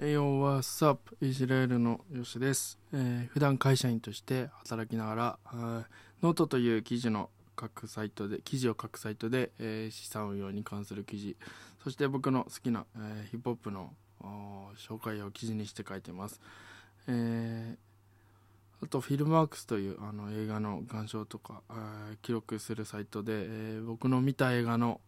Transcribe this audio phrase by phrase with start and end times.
[0.00, 5.84] 栄養はサップイスラエルのヨシです、えー普段会社員として働きながらー
[6.22, 11.36] ノートという記事の書くサイトで記事を書くサイトで、えー資産運用に関する記事。
[11.82, 13.90] そして僕の好きな、えーヒップホップの
[14.76, 16.40] 紹介を記事にして書いてます、
[17.08, 17.78] えー
[18.80, 21.62] あとフィルマークスというあの映画の鑑賞とか
[22.22, 25.00] 記録するサイトで、えー僕の見た映画の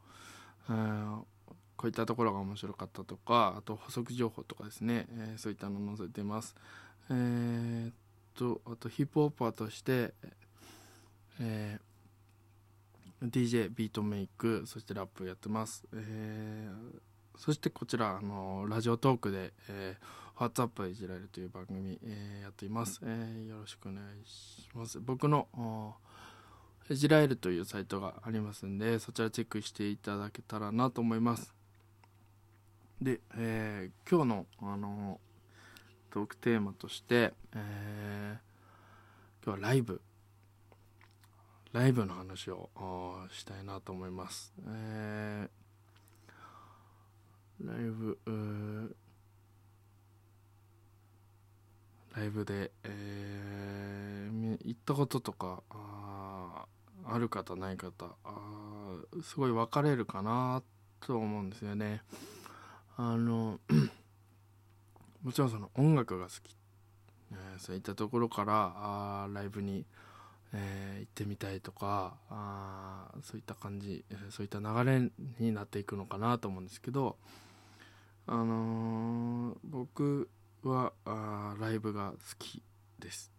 [1.81, 6.55] こういったところが面白かったとかあと補足情報とかですね、えーそういったのを載せてます。
[7.09, 7.95] えーっ
[8.35, 10.13] とあとヒップホッパーとして、
[11.41, 17.01] えー DJ ビートメイクそしてラップやってます、えー
[17.39, 25.01] そしてこちらあのラジオトークで「えー、WhatsApp いじられる」という番組、えーやっています、えーよろしくお願いします。
[25.01, 31.55] 僕のあーいじられるというサイトがありますんでそちらチェックしていただけたらなと思います。
[33.01, 35.21] で、えー今日のあの
[36.11, 38.39] トークテーマとして、えー
[39.45, 40.01] 今日はライブ。
[41.73, 42.69] ライブの話を
[43.31, 45.51] したいなと思います、えー
[47.65, 48.19] ライブ
[52.17, 56.67] ライブで、えー行ったこととかあ
[57.07, 60.63] ある方ない方あすごい分かれるかな
[61.01, 62.03] と思うんですよね。
[63.03, 63.59] あの
[65.25, 66.55] もちろんその音楽が好き、
[67.33, 69.87] えーそういったところからあライブに、
[70.53, 77.17] えー行ってみたいとかあそういった感じ、そういった流れになっていくのかなと思うんですけど、
[78.27, 80.29] あのー僕
[80.63, 82.63] はあライブが好き
[82.99, 83.33] です。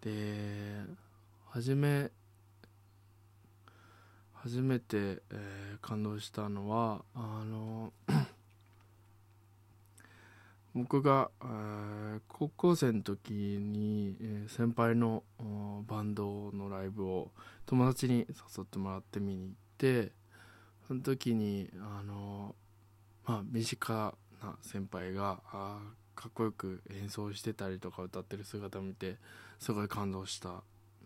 [0.00, 0.80] で
[1.50, 2.10] 初め
[4.32, 7.92] 初めて、えー感動したのはあの
[10.74, 15.22] 僕が、えー高校生の時に、えー先輩の
[15.86, 17.30] バンドのライブを
[17.66, 20.12] 友達に誘ってもらって見に行って
[20.88, 22.54] その時にあの
[23.24, 25.78] まあ身近な先輩があ
[26.14, 29.16] かっこよく演奏してたりとか歌ってる姿を見て
[29.58, 30.62] すごい感動した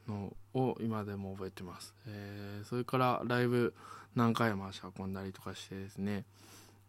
[0.09, 3.75] のを今でも覚えてます、えーそれからライブ
[4.15, 6.25] 何回も足運んだりとかしてですね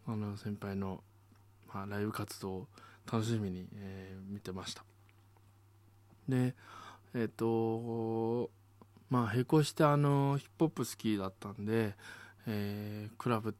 [0.06, 1.02] あの先輩の、
[1.72, 2.66] まあ、ライブ活動を
[3.10, 4.84] 楽しみに、えー見てました。
[6.28, 6.54] で
[7.14, 8.50] えっ、と
[9.10, 11.94] まあ並行してあのヒップホップ好きだったんで、
[12.46, 13.54] えークラブ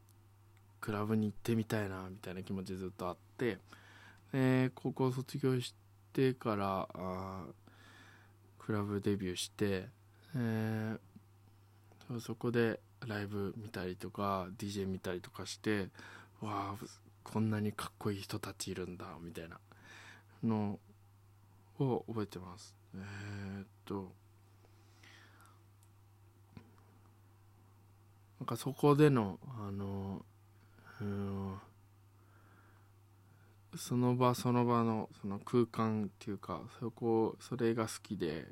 [0.79, 3.57] クラブに行ってみたいなみたいな気持ちずっとあって、
[4.31, 5.73] で高校卒業し
[6.13, 7.43] てからあ
[8.59, 9.87] クラブデビューして、
[10.35, 10.99] えー
[12.07, 15.89] そうそこでライブ見たりとか DJ 見たりとかして
[16.41, 16.75] わあ
[17.31, 19.59] こんなにかっこいい人たちいるんだみたいな。
[20.43, 20.79] の
[21.79, 22.75] を覚えてます。
[22.95, 24.11] えーっと。
[28.39, 30.25] なんかそこでのあの
[31.01, 31.59] うん
[33.77, 38.47] その場その場のその空間っていうかそこそれが好きで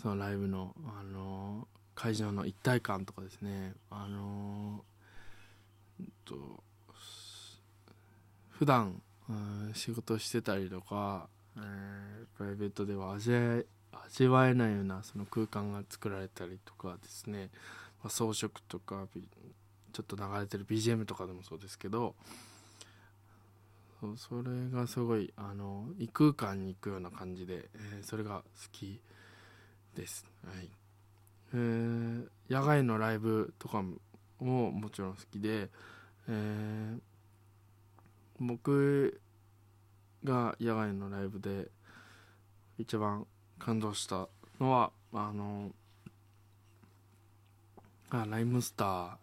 [0.00, 3.74] そのライブのあの会場の一体感とかですね。
[3.90, 4.84] あの
[6.00, 6.64] うんと
[8.58, 13.66] 普段うん仕事してたりとか、えープライベートでは味わえ
[14.06, 17.50] 味わえないようなその空間が作られたりとかですね、
[18.02, 19.06] まあ、装飾とか
[19.92, 22.14] ちょっと流れてる BGM とかでもそうですけど。
[24.00, 29.00] そそれがすごいあの異空間に行くような感じで、えーそれが好き
[29.96, 30.70] です、はい。
[31.54, 35.68] えー野外のライブとかももちろん好きで、
[36.28, 37.00] えー
[38.40, 39.20] 僕
[40.24, 41.68] が野外のライブで
[42.78, 43.26] 一番
[43.58, 44.28] 感動した
[44.60, 45.70] のはあの
[48.10, 49.18] あライムスターっ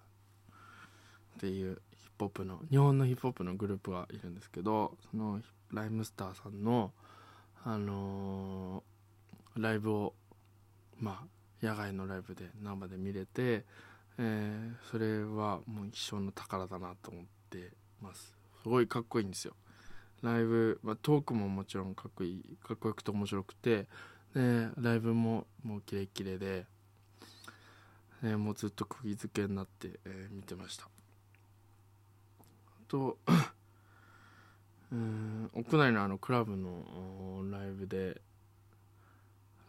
[1.39, 5.41] ていうヒップホップの日本のヒップホップのグループがいるんですけどその
[5.71, 6.91] ライムスターさんの
[7.63, 8.95] あのー
[9.61, 10.13] ライブを
[10.99, 13.63] まあ野外のライブで生で見れて、
[14.17, 17.71] えーそれはもう一生の宝だなと思って
[18.01, 18.34] ます。
[18.65, 19.53] すごいかっこいいんですよ。
[20.23, 23.85] ライブ、まあ、トークももちろんかっこいいかっこよくて面白くて。
[24.33, 26.65] でライブももうキレッキレで、
[28.23, 30.89] えーもうずっと釘付けになって、えー見てました。
[32.87, 33.19] と
[34.91, 38.19] うん屋内のあのクラブのライブで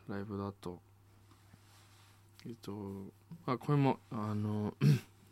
[0.09, 0.81] ライブだと
[2.47, 2.73] えっと
[3.45, 4.75] まあこれもあの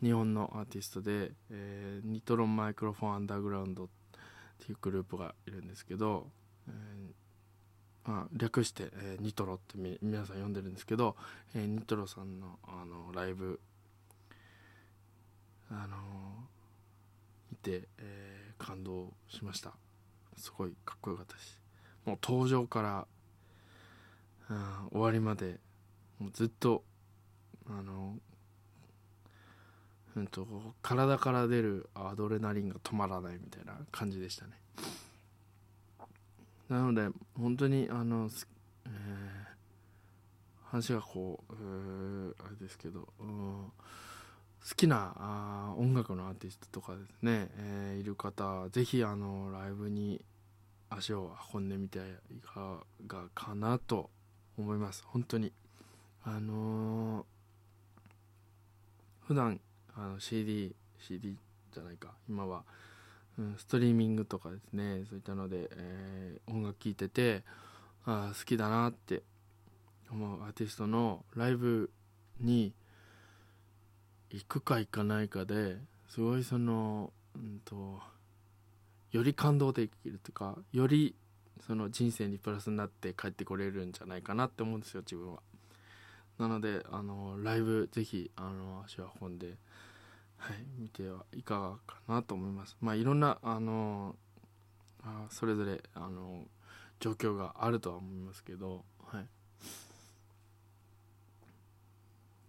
[0.01, 3.87] 日本のアーティストで、えーニトロンマイクロフォンアンダーグラウンドっ
[4.59, 6.27] ていうグループがいるんですけど、
[6.67, 11.15] えーまあ、略して、えーニトロって皆さん呼んでるんですけど、
[11.55, 13.59] えーニトロさんのあのライブ
[15.71, 15.99] あのー
[17.51, 19.73] 見て、えー感動しました。
[20.37, 21.59] すごいかっこよかったし
[22.05, 23.07] もう登場から、
[24.49, 25.59] うん終わりまで
[26.19, 26.83] もうずっと
[27.67, 28.15] あの
[30.15, 30.47] うんと
[30.81, 34.51] 体から出るアドレナリンが止まらないみたいな感じでしたね。
[36.69, 38.29] なので本当にあの、
[38.85, 39.45] えー
[40.71, 43.71] 話がこう、えーあれですけど、うん
[44.67, 50.21] 好きなあ音楽のアーティストとかですね、えーいる方ぜひあのライブに
[50.89, 51.99] 足を運んでみて
[52.31, 54.09] いかがかなと
[54.57, 55.03] 思います。
[55.05, 55.51] 本当に。
[56.23, 57.25] あのー
[59.27, 59.59] 普段
[59.95, 61.37] あの CD CD
[61.73, 62.13] じゃないか。
[62.29, 62.63] 今は、
[63.37, 65.05] うん、ストリーミングとかですね。
[65.09, 67.43] そういったので、えー音楽聴いてて
[68.05, 69.23] あ好きだなって
[70.11, 71.91] 思うアーティストのライブ
[72.39, 72.73] に
[74.29, 75.77] 行くか行かないかで
[76.09, 77.99] すごいそのうんと
[79.11, 81.15] より感動できるとかより
[81.65, 85.39] その人生にプラスになって帰ってこれるんじゃないかなって思うんですよ自分は。
[86.37, 89.55] なのであのライブぜひあの足を運んで
[90.37, 92.77] はい見てはいかがかなと思います。
[92.81, 94.15] まあいろんなあの
[95.03, 96.43] あそれぞれあの
[96.99, 99.25] 状況があるとは思いますけどはい。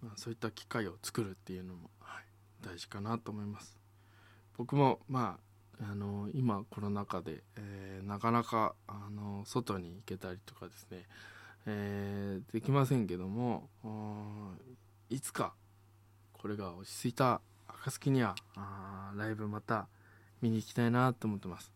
[0.03, 2.25] まあ、そういった機会を作るっていうのも、はい、
[2.65, 3.77] 大事かなと思います。
[4.57, 5.39] 僕もま
[5.81, 11.07] ああの今コロナ禍で、えーなかなかあの外に行けたりとかですね、
[11.67, 13.69] えーできませんけども
[15.11, 15.53] いつか
[16.33, 19.89] これが落ち着いた暁にはあライブまた
[20.41, 21.73] 見に行きたいなと思ってます。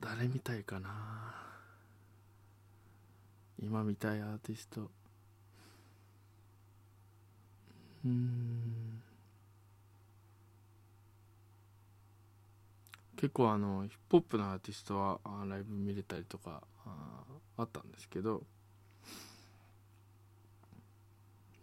[0.00, 1.34] 誰見たいかな？
[3.60, 4.88] 今見たいアーティスト。
[8.04, 8.97] うん。
[13.18, 15.18] 結構あのヒップホップのアーティストは
[15.48, 17.24] ライブ見れたりとかあ
[17.56, 18.44] あったんですけど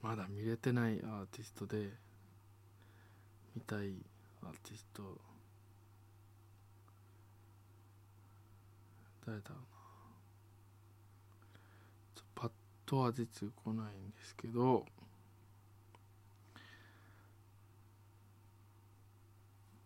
[0.01, 1.93] まだ見れてないアーティストで
[3.55, 3.93] 見たい
[4.43, 5.01] アーティスト
[9.25, 9.65] 誰だろうな。
[12.15, 12.51] ちょパッ
[12.85, 14.85] とは出てこないんですけど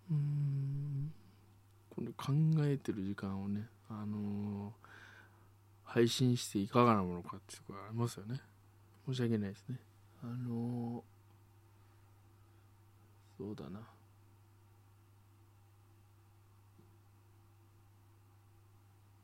[0.09, 0.58] うん。
[2.17, 4.89] 考えてる時間をねあのー
[5.91, 8.39] 配信していかがなものかっていうところありますよね。
[9.07, 9.79] 申し訳ないですね。
[10.21, 13.79] あのーそうだな。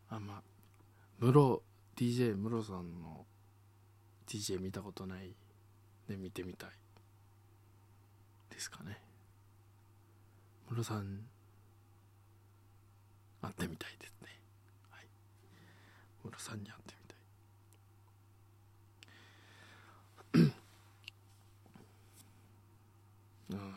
[0.10, 0.42] あまあ
[1.20, 1.62] ムロ
[1.96, 3.26] DJ ムロさんの
[4.28, 5.36] DJ 見たことない
[6.10, 6.70] で見てみたい。
[8.50, 9.02] ですかね。
[10.70, 11.20] ムロさん
[13.46, 14.30] 会ってみたいですね。
[14.90, 15.08] はい。
[16.24, 17.16] ムロさんに会ってみたい。
[23.52, 23.76] うん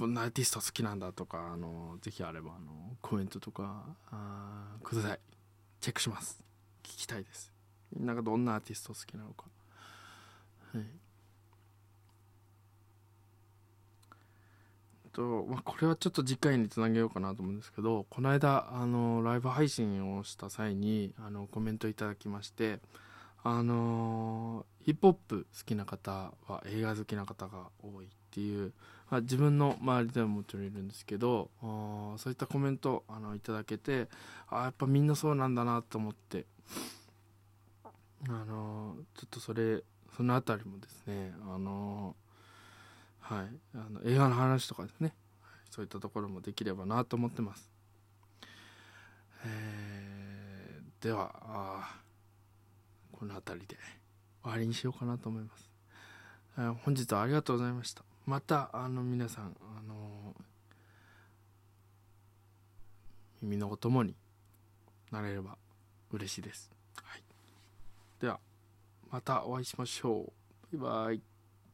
[0.00, 5.20] こんなアーティスト好きなんだとかあのぜひあればあのコメントとかあください。
[5.80, 6.42] チェックします。
[6.82, 7.52] 聞きたいです。
[7.94, 9.44] みんながどんなアーティスト好きなのか。
[10.72, 10.84] はい。
[15.12, 22.78] と、まあ、これはちょっと次回につなげようかなと思うんですけどこの間あのライブ配信をした際にあのコメントいただきまして
[23.42, 28.72] あのヒップホップ好きな方は映画好きな方が多いっていう、
[29.10, 34.08] まあ、自分の周りでももちろんいるんですけどそういったコメントあのいただけて
[34.48, 36.44] あやっぱみんなそうなんだなと思って
[38.28, 39.82] あのちょっとそれ
[40.16, 42.14] そのあたりもですねあの
[43.30, 43.48] はい。
[43.74, 45.14] あの映画の話とかですね。
[45.70, 47.70] そういったところもできればなと思ってます。
[49.44, 51.96] えーではあ
[53.10, 53.76] この辺りで
[54.42, 55.70] 終わりにしようかなと思います、
[56.58, 58.02] えー本日はありがとうございました。
[58.26, 60.34] またあの皆さんあの
[63.40, 64.14] 耳のお供に
[65.10, 65.56] なれれば
[66.12, 66.70] 嬉しいです、
[67.02, 67.22] はい、
[68.20, 68.38] では
[69.10, 70.30] またお会いしましょ
[70.72, 70.76] う。
[70.78, 71.29] バイバイ。